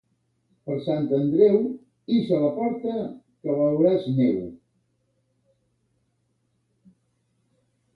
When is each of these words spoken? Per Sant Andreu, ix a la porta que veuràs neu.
Per 0.69 0.77
Sant 0.85 1.03
Andreu, 1.17 1.57
ix 2.15 2.33
a 2.39 2.41
la 2.45 2.49
porta 2.57 2.97
que 3.45 3.59
veuràs 3.63 4.11
neu. 4.21 4.43